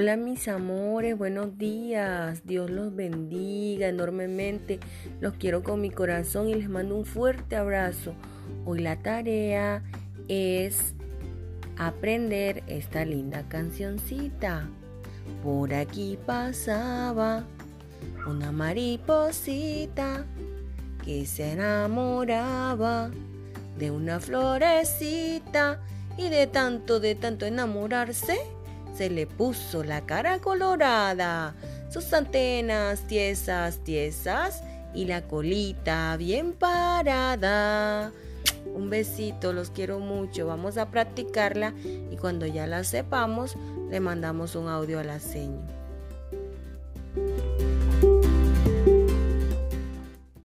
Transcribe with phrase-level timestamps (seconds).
[0.00, 2.46] Hola mis amores, buenos días.
[2.46, 4.80] Dios los bendiga enormemente.
[5.20, 8.14] Los quiero con mi corazón y les mando un fuerte abrazo.
[8.64, 9.82] Hoy la tarea
[10.26, 10.94] es
[11.76, 14.70] aprender esta linda cancioncita.
[15.44, 17.44] Por aquí pasaba
[18.26, 20.24] una mariposita
[21.04, 23.10] que se enamoraba
[23.76, 25.82] de una florecita
[26.16, 28.38] y de tanto, de tanto enamorarse
[28.94, 31.54] se le puso la cara colorada,
[31.90, 34.62] sus antenas tiesas, tiesas
[34.94, 38.12] y la colita bien parada.
[38.74, 40.46] Un besito, los quiero mucho.
[40.46, 41.74] Vamos a practicarla
[42.10, 43.56] y cuando ya la sepamos,
[43.90, 45.79] le mandamos un audio a la seña.